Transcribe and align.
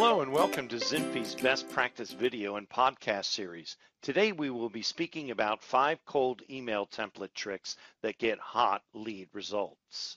Hello 0.00 0.22
and 0.22 0.32
welcome 0.32 0.66
to 0.68 0.76
Zinfi's 0.76 1.34
Best 1.34 1.68
Practice 1.68 2.10
video 2.12 2.56
and 2.56 2.66
podcast 2.66 3.26
series. 3.26 3.76
Today 4.00 4.32
we 4.32 4.48
will 4.48 4.70
be 4.70 4.80
speaking 4.80 5.30
about 5.30 5.62
five 5.62 6.02
cold 6.06 6.40
email 6.48 6.86
template 6.86 7.34
tricks 7.34 7.76
that 8.00 8.16
get 8.16 8.38
hot 8.38 8.82
lead 8.94 9.28
results. 9.34 10.16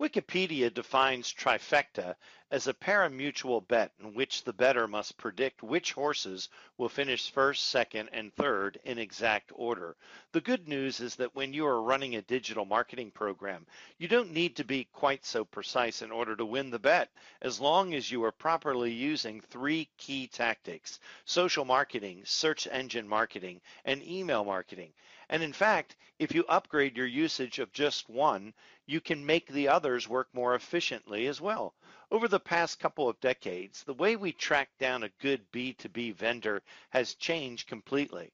Wikipedia 0.00 0.72
defines 0.72 1.30
trifecta 1.30 2.14
as 2.52 2.66
a 2.66 2.74
pari-mutuel 2.74 3.66
bet 3.68 3.92
in 4.00 4.12
which 4.12 4.42
the 4.42 4.52
bettor 4.52 4.88
must 4.88 5.16
predict 5.16 5.62
which 5.62 5.92
horses 5.92 6.48
will 6.78 6.88
finish 6.88 7.30
first, 7.30 7.68
second, 7.68 8.08
and 8.12 8.34
third 8.34 8.80
in 8.84 8.98
exact 8.98 9.52
order. 9.54 9.96
The 10.32 10.40
good 10.40 10.66
news 10.66 10.98
is 11.00 11.14
that 11.16 11.34
when 11.36 11.52
you 11.52 11.64
are 11.66 11.80
running 11.80 12.16
a 12.16 12.22
digital 12.22 12.64
marketing 12.64 13.12
program, 13.12 13.66
you 13.98 14.08
don't 14.08 14.32
need 14.32 14.56
to 14.56 14.64
be 14.64 14.88
quite 14.92 15.24
so 15.24 15.44
precise 15.44 16.02
in 16.02 16.10
order 16.10 16.34
to 16.34 16.44
win 16.44 16.70
the 16.70 16.78
bet, 16.78 17.10
as 17.40 17.60
long 17.60 17.94
as 17.94 18.10
you 18.10 18.24
are 18.24 18.32
properly 18.32 18.92
using 18.92 19.40
three 19.40 19.88
key 19.96 20.26
tactics, 20.26 20.98
social 21.24 21.64
marketing, 21.64 22.22
search 22.24 22.66
engine 22.66 23.06
marketing, 23.06 23.60
and 23.84 24.02
email 24.02 24.44
marketing. 24.44 24.92
And 25.28 25.44
in 25.44 25.52
fact, 25.52 25.94
if 26.18 26.34
you 26.34 26.44
upgrade 26.48 26.96
your 26.96 27.06
usage 27.06 27.60
of 27.60 27.72
just 27.72 28.08
one, 28.08 28.52
you 28.86 29.00
can 29.00 29.24
make 29.24 29.46
the 29.46 29.68
others 29.68 30.08
work 30.08 30.28
more 30.34 30.56
efficiently 30.56 31.28
as 31.28 31.40
well. 31.40 31.74
Over 32.12 32.26
the 32.26 32.40
past 32.40 32.80
couple 32.80 33.08
of 33.08 33.20
decades, 33.20 33.84
the 33.84 33.94
way 33.94 34.16
we 34.16 34.32
track 34.32 34.70
down 34.80 35.04
a 35.04 35.10
good 35.20 35.52
B2B 35.52 36.16
vendor 36.16 36.60
has 36.88 37.14
changed 37.14 37.68
completely. 37.68 38.32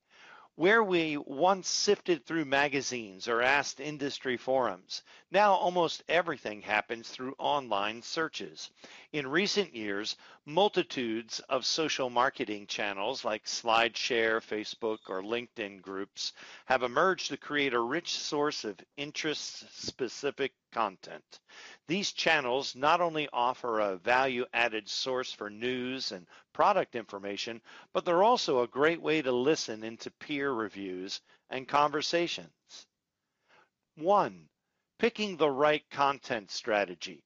Where 0.55 0.83
we 0.83 1.19
once 1.19 1.69
sifted 1.69 2.25
through 2.25 2.47
magazines 2.47 3.29
or 3.29 3.43
asked 3.43 3.79
industry 3.79 4.39
forums, 4.39 5.03
now 5.31 5.53
almost 5.53 6.03
everything 6.09 6.63
happens 6.63 7.11
through 7.11 7.35
online 7.39 8.01
searches. 8.01 8.71
In 9.13 9.27
recent 9.27 9.75
years, 9.75 10.17
multitudes 10.47 11.41
of 11.41 11.67
social 11.67 12.09
marketing 12.09 12.69
channels 12.69 13.27
like 13.27 13.45
SlideShare, 13.45 14.41
Facebook, 14.41 15.01
or 15.11 15.21
LinkedIn 15.21 15.83
groups 15.83 16.33
have 16.65 16.83
emerged 16.83 17.29
to 17.29 17.37
create 17.37 17.75
a 17.75 17.81
rich 17.81 18.19
source 18.19 18.65
of 18.65 18.81
interest-specific 18.97 20.55
content. 20.77 21.41
These 21.89 22.13
channels 22.13 22.77
not 22.77 23.01
only 23.01 23.31
offer 23.33 23.81
a 23.81 23.97
value 23.97 24.45
added 24.53 24.87
source 24.91 25.33
for 25.33 25.49
news 25.49 26.13
and 26.13 26.27
product 26.53 26.95
information, 26.95 27.63
but 27.95 28.05
they're 28.05 28.23
also 28.23 28.61
a 28.61 28.69
great 28.69 29.01
way 29.01 29.23
to 29.23 29.33
listen 29.33 29.83
into 29.83 30.11
peer 30.11 30.53
reviews 30.53 31.23
and 31.49 31.67
conversations. 31.67 32.51
One, 33.95 34.51
picking 34.99 35.39
the 35.39 35.51
right 35.51 35.83
content 35.91 36.51
strategy. 36.51 37.23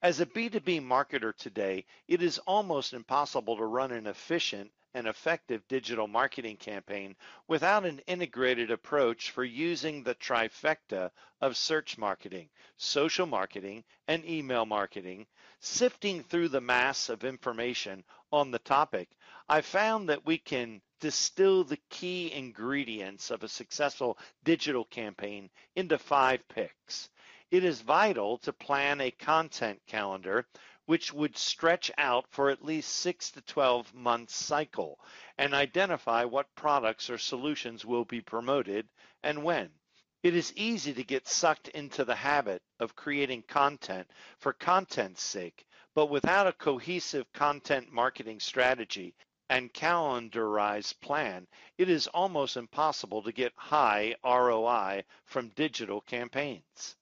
As 0.00 0.20
a 0.20 0.26
B2B 0.26 0.80
marketer 0.80 1.36
today, 1.36 1.86
it 2.06 2.22
is 2.22 2.38
almost 2.46 2.92
impossible 2.92 3.56
to 3.56 3.64
run 3.64 3.90
an 3.90 4.06
efficient 4.06 4.70
an 4.94 5.06
effective 5.06 5.66
digital 5.68 6.06
marketing 6.06 6.56
campaign 6.56 7.16
without 7.48 7.84
an 7.84 8.00
integrated 8.06 8.70
approach 8.70 9.30
for 9.30 9.44
using 9.44 10.02
the 10.02 10.14
trifecta 10.14 11.10
of 11.40 11.56
search 11.56 11.98
marketing, 11.98 12.48
social 12.76 13.26
marketing, 13.26 13.84
and 14.06 14.24
email 14.24 14.64
marketing, 14.64 15.26
sifting 15.60 16.22
through 16.22 16.48
the 16.48 16.60
mass 16.60 17.08
of 17.08 17.24
information 17.24 18.04
on 18.32 18.50
the 18.50 18.58
topic, 18.60 19.08
I 19.48 19.60
found 19.60 20.08
that 20.08 20.24
we 20.24 20.38
can 20.38 20.80
distill 21.00 21.64
the 21.64 21.78
key 21.90 22.32
ingredients 22.32 23.30
of 23.30 23.42
a 23.42 23.48
successful 23.48 24.16
digital 24.42 24.84
campaign 24.86 25.50
into 25.76 25.98
five 25.98 26.46
picks. 26.48 27.10
It 27.50 27.62
is 27.62 27.82
vital 27.82 28.38
to 28.38 28.52
plan 28.52 29.00
a 29.00 29.10
content 29.10 29.80
calendar 29.86 30.46
which 30.86 31.12
would 31.12 31.36
stretch 31.36 31.90
out 31.98 32.26
for 32.30 32.50
at 32.50 32.64
least 32.64 32.96
six 32.96 33.30
to 33.30 33.40
12 33.42 33.94
months 33.94 34.34
cycle 34.34 34.98
and 35.38 35.54
identify 35.54 36.24
what 36.24 36.54
products 36.54 37.08
or 37.08 37.18
solutions 37.18 37.84
will 37.84 38.04
be 38.04 38.20
promoted 38.20 38.88
and 39.22 39.44
when. 39.44 39.70
It 40.22 40.34
is 40.34 40.54
easy 40.56 40.94
to 40.94 41.04
get 41.04 41.28
sucked 41.28 41.68
into 41.68 42.04
the 42.04 42.14
habit 42.14 42.62
of 42.80 42.96
creating 42.96 43.42
content 43.42 44.10
for 44.38 44.54
content's 44.54 45.22
sake, 45.22 45.66
but 45.94 46.06
without 46.06 46.46
a 46.46 46.52
cohesive 46.52 47.30
content 47.32 47.92
marketing 47.92 48.40
strategy 48.40 49.14
and 49.50 49.72
calendarized 49.72 50.98
plan, 51.00 51.46
it 51.76 51.90
is 51.90 52.06
almost 52.08 52.56
impossible 52.56 53.22
to 53.22 53.32
get 53.32 53.52
high 53.56 54.14
ROI 54.24 55.04
from 55.24 55.50
digital 55.50 56.00
campaigns. 56.00 56.96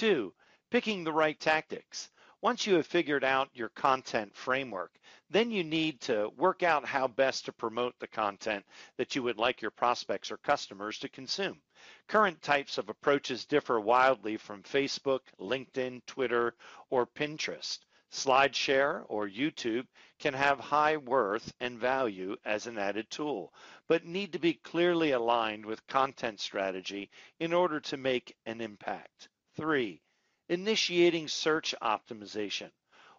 Two, 0.00 0.32
picking 0.70 1.04
the 1.04 1.12
right 1.12 1.38
tactics. 1.38 2.08
Once 2.40 2.66
you 2.66 2.76
have 2.76 2.86
figured 2.86 3.22
out 3.22 3.50
your 3.52 3.68
content 3.68 4.34
framework, 4.34 4.98
then 5.28 5.50
you 5.50 5.62
need 5.62 6.00
to 6.00 6.30
work 6.38 6.62
out 6.62 6.86
how 6.86 7.06
best 7.06 7.44
to 7.44 7.52
promote 7.52 7.98
the 7.98 8.06
content 8.06 8.64
that 8.96 9.14
you 9.14 9.22
would 9.22 9.36
like 9.36 9.60
your 9.60 9.70
prospects 9.70 10.30
or 10.30 10.38
customers 10.38 10.98
to 10.98 11.10
consume. 11.10 11.60
Current 12.08 12.40
types 12.40 12.78
of 12.78 12.88
approaches 12.88 13.44
differ 13.44 13.78
wildly 13.78 14.38
from 14.38 14.62
Facebook, 14.62 15.20
LinkedIn, 15.38 16.00
Twitter, 16.06 16.54
or 16.88 17.06
Pinterest. 17.06 17.80
SlideShare 18.10 19.04
or 19.06 19.28
YouTube 19.28 19.86
can 20.18 20.32
have 20.32 20.58
high 20.58 20.96
worth 20.96 21.52
and 21.60 21.78
value 21.78 22.36
as 22.46 22.66
an 22.66 22.78
added 22.78 23.10
tool, 23.10 23.52
but 23.86 24.06
need 24.06 24.32
to 24.32 24.38
be 24.38 24.54
clearly 24.54 25.10
aligned 25.10 25.66
with 25.66 25.86
content 25.88 26.40
strategy 26.40 27.10
in 27.38 27.52
order 27.52 27.80
to 27.80 27.98
make 27.98 28.34
an 28.46 28.62
impact. 28.62 29.28
Three, 29.60 30.00
initiating 30.48 31.28
search 31.28 31.74
optimization. 31.82 32.70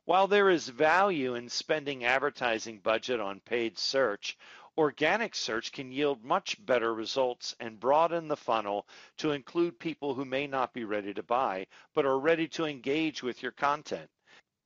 While 0.05 0.25
there 0.25 0.49
is 0.49 0.69
value 0.69 1.35
in 1.35 1.49
spending 1.49 2.03
advertising 2.03 2.79
budget 2.79 3.19
on 3.19 3.41
paid 3.41 3.77
search, 3.77 4.39
organic 4.75 5.35
search 5.35 5.71
can 5.71 5.91
yield 5.91 6.23
much 6.23 6.65
better 6.65 6.95
results 6.95 7.55
and 7.59 7.79
broaden 7.79 8.27
the 8.27 8.35
funnel 8.35 8.87
to 9.17 9.33
include 9.33 9.77
people 9.77 10.15
who 10.15 10.25
may 10.25 10.47
not 10.47 10.73
be 10.73 10.83
ready 10.83 11.13
to 11.13 11.21
buy, 11.21 11.67
but 11.93 12.07
are 12.07 12.17
ready 12.17 12.47
to 12.47 12.65
engage 12.65 13.21
with 13.21 13.43
your 13.43 13.51
content. 13.51 14.09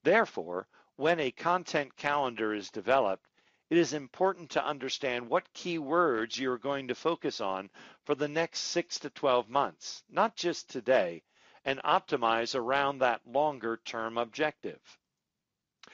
Therefore, 0.01 0.69
when 0.95 1.19
a 1.19 1.31
content 1.31 1.97
calendar 1.97 2.53
is 2.53 2.69
developed, 2.69 3.27
it 3.69 3.77
is 3.77 3.91
important 3.91 4.49
to 4.51 4.65
understand 4.65 5.27
what 5.27 5.53
keywords 5.53 6.37
you're 6.37 6.57
going 6.57 6.87
to 6.87 6.95
focus 6.95 7.41
on 7.41 7.69
for 8.05 8.15
the 8.15 8.29
next 8.29 8.61
six 8.61 8.97
to 8.99 9.09
12 9.09 9.49
months, 9.49 10.05
not 10.09 10.37
just 10.37 10.69
today, 10.69 11.21
and 11.65 11.81
optimize 11.83 12.55
around 12.55 12.99
that 12.99 13.27
longer 13.27 13.81
term 13.83 14.17
objective. 14.17 14.79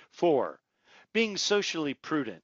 Four, 0.10 0.60
being 1.14 1.38
socially 1.38 1.94
prudent. 1.94 2.44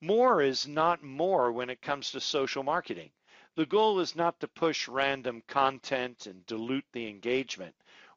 More 0.00 0.42
is 0.42 0.66
not 0.66 1.02
more 1.02 1.52
when 1.52 1.70
it 1.70 1.80
comes 1.80 2.10
to 2.10 2.20
social 2.20 2.62
marketing. 2.62 3.12
The 3.54 3.64
goal 3.66 4.00
is 4.00 4.16
not 4.16 4.40
to 4.40 4.48
push 4.48 4.88
random 4.88 5.42
content 5.46 6.26
and 6.26 6.44
dilute 6.44 6.86
the 6.92 7.08
engagement 7.08 7.74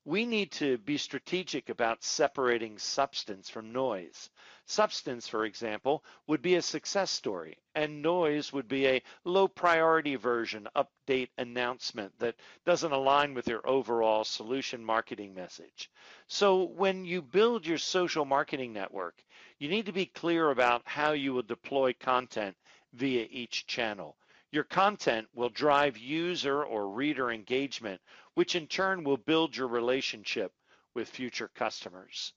we 0.08 0.26
need 0.26 0.50
to 0.54 0.78
be 0.78 0.98
strategic 0.98 1.68
about 1.68 2.02
separating 2.02 2.78
substance 2.78 3.50
from 3.50 3.74
noise. 3.74 4.30
Substance, 4.66 5.28
for 5.28 5.44
example, 5.44 6.02
would 6.28 6.42
be 6.42 6.56
a 6.56 6.62
success 6.62 7.12
story, 7.12 7.58
and 7.76 8.02
noise 8.02 8.54
would 8.54 8.70
be 8.70 8.88
a 8.88 9.04
low 9.26 9.50
priority 9.50 10.16
version 10.16 10.66
update 10.78 11.28
announcement 11.38 12.18
that 12.20 12.36
doesn't 12.66 12.94
align 12.94 13.34
with 13.34 13.50
your 13.50 13.68
overall 13.68 14.24
solution 14.24 14.82
marketing 14.82 15.36
message. 15.36 15.92
So 16.28 16.64
when 16.64 17.04
you 17.04 17.22
build 17.22 17.68
your 17.68 17.78
social 17.78 18.24
marketing 18.24 18.72
network, 18.72 19.22
you 19.60 19.68
need 19.68 19.88
to 19.88 19.92
be 19.92 20.06
clear 20.06 20.52
about 20.52 20.84
how 20.86 21.12
you 21.12 21.34
will 21.34 21.42
deploy 21.42 21.92
content 22.00 22.56
via 22.94 23.28
each 23.30 23.68
channel. 23.68 24.16
Your 24.52 24.64
content 24.64 25.28
will 25.34 25.50
drive 25.50 25.98
user 25.98 26.64
or 26.64 26.90
reader 26.90 27.32
engagement, 27.32 28.02
which 28.34 28.56
in 28.56 28.68
turn 28.68 29.04
will 29.04 29.18
build 29.18 29.56
your 29.58 29.68
relationship 29.68 30.54
with 30.94 31.10
future 31.10 31.50
customers. 31.50 32.34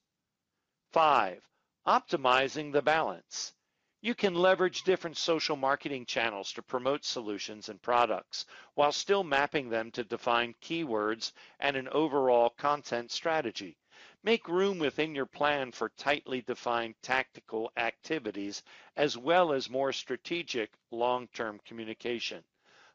Five, 0.93 1.43
optimizing 1.87 2.73
the 2.73 2.83
balance. 2.83 3.55
You 4.03 4.15
can 4.15 4.35
leverage 4.35 4.83
different 4.83 5.19
social 5.19 5.57
marketing 5.57 6.07
channels 6.07 6.53
to 6.55 6.63
promote 6.63 7.05
solutions 7.05 7.69
and 7.69 7.81
products 7.81 8.47
while 8.75 8.93
still 8.93 9.23
mapping 9.23 9.69
them 9.69 9.91
to 9.93 10.05
define 10.05 10.55
keywords 10.63 11.33
and 11.59 11.77
an 11.77 11.89
overall 11.89 12.51
content 12.51 13.11
strategy. 13.11 13.77
Make 14.23 14.49
room 14.49 14.79
within 14.79 15.15
your 15.15 15.25
plan 15.25 15.73
for 15.73 15.89
tightly 15.89 16.43
defined 16.43 16.95
tactical 17.01 17.73
activities 17.79 18.63
as 18.95 19.17
well 19.17 19.51
as 19.51 19.71
more 19.71 19.93
strategic 19.93 20.71
long-term 20.91 21.61
communication. 21.65 22.45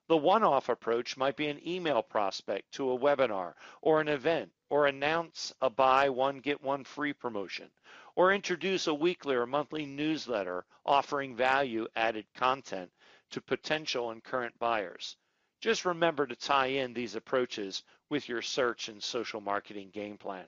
The 0.08 0.18
one-off 0.18 0.70
approach 0.70 1.18
might 1.18 1.36
be 1.36 1.48
an 1.48 1.68
email 1.68 2.04
prospect 2.04 2.72
to 2.74 2.92
a 2.92 3.00
webinar 3.00 3.56
or 3.82 4.02
an 4.02 4.08
event 4.08 4.52
or 4.70 4.86
announce 4.86 5.52
a 5.62 5.70
buy 5.72 6.10
one 6.10 6.42
get 6.42 6.62
one 6.62 6.84
free 6.84 7.14
promotion 7.14 7.72
or 8.16 8.32
introduce 8.32 8.86
a 8.86 8.94
weekly 8.94 9.34
or 9.36 9.48
monthly 9.48 9.88
newsletter 9.88 10.64
offering 10.86 11.36
value 11.36 11.88
added 11.96 12.28
content 12.36 12.92
to 13.32 13.42
potential 13.42 14.12
and 14.12 14.24
current 14.24 14.54
buyers. 14.60 15.18
Just 15.60 15.86
remember 15.86 16.28
to 16.28 16.36
tie 16.36 16.68
in 16.68 16.94
these 16.94 17.16
approaches 17.16 17.82
with 18.10 18.30
your 18.30 18.44
search 18.44 18.90
and 18.90 19.02
social 19.02 19.42
marketing 19.42 19.90
game 19.90 20.20
plan. 20.20 20.46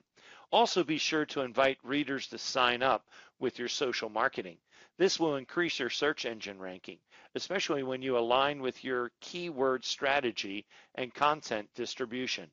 Also 0.50 0.82
be 0.82 0.98
sure 0.98 1.26
to 1.26 1.42
invite 1.42 1.78
readers 1.82 2.26
to 2.28 2.38
sign 2.38 2.82
up 2.82 3.08
with 3.38 3.58
your 3.58 3.68
social 3.68 4.08
marketing. 4.08 4.58
This 4.96 5.20
will 5.20 5.36
increase 5.36 5.78
your 5.78 5.90
search 5.90 6.24
engine 6.24 6.58
ranking, 6.58 6.98
especially 7.34 7.82
when 7.82 8.02
you 8.02 8.18
align 8.18 8.60
with 8.60 8.82
your 8.82 9.12
keyword 9.20 9.84
strategy 9.84 10.66
and 10.94 11.14
content 11.14 11.68
distribution. 11.74 12.50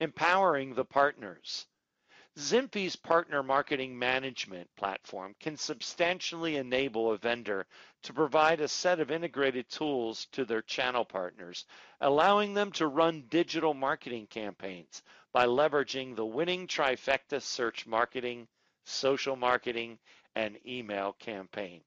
Empowering 0.00 0.74
the 0.74 0.84
partners. 0.84 1.66
Zinfi's 2.38 2.96
partner 2.96 3.42
marketing 3.42 3.98
management 3.98 4.74
platform 4.74 5.36
can 5.38 5.58
substantially 5.58 6.56
enable 6.56 7.12
a 7.12 7.18
vendor 7.18 7.66
to 8.04 8.14
provide 8.14 8.62
a 8.62 8.68
set 8.68 9.00
of 9.00 9.10
integrated 9.10 9.68
tools 9.68 10.26
to 10.32 10.46
their 10.46 10.62
channel 10.62 11.04
partners, 11.04 11.66
allowing 12.00 12.54
them 12.54 12.72
to 12.72 12.86
run 12.86 13.26
digital 13.28 13.74
marketing 13.74 14.26
campaigns 14.28 15.02
by 15.30 15.44
leveraging 15.44 16.16
the 16.16 16.24
winning 16.24 16.66
trifecta 16.66 17.38
search 17.38 17.86
marketing, 17.86 18.48
social 18.84 19.36
marketing, 19.36 19.98
and 20.34 20.58
email 20.66 21.12
campaign. 21.12 21.84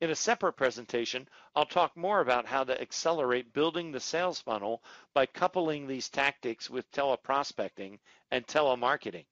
In 0.00 0.10
a 0.10 0.16
separate 0.16 0.54
presentation, 0.54 1.28
I'll 1.54 1.66
talk 1.66 1.96
more 1.96 2.18
about 2.18 2.46
how 2.46 2.64
to 2.64 2.80
accelerate 2.80 3.52
building 3.52 3.92
the 3.92 4.00
sales 4.00 4.40
funnel 4.40 4.82
by 5.14 5.26
coupling 5.26 5.86
these 5.86 6.08
tactics 6.08 6.68
with 6.68 6.90
teleprospecting 6.90 8.00
and 8.32 8.44
telemarketing. 8.44 9.26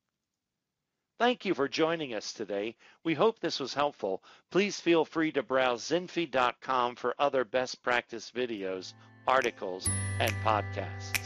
Thank 1.22 1.44
you 1.44 1.54
for 1.54 1.68
joining 1.68 2.14
us 2.14 2.32
today. 2.32 2.74
We 3.04 3.14
hope 3.14 3.38
this 3.38 3.60
was 3.60 3.74
helpful. 3.74 4.24
Please 4.50 4.80
feel 4.80 5.04
free 5.04 5.30
to 5.30 5.44
browse 5.44 5.84
zinfi.com 5.88 6.96
for 6.96 7.14
other 7.16 7.44
best 7.44 7.80
practice 7.80 8.32
videos, 8.34 8.94
articles, 9.28 9.88
and 10.18 10.32
podcasts. 10.44 11.21